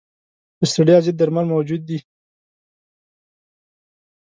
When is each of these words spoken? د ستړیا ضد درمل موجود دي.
د 0.59 0.61
ستړیا 0.71 0.97
ضد 1.05 1.15
درمل 1.19 1.45
موجود 1.53 1.81
دي. 1.89 1.99